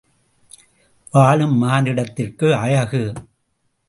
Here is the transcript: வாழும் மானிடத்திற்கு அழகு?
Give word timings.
வாழும் 1.13 1.53
மானிடத்திற்கு 1.63 2.47
அழகு? 2.55 3.03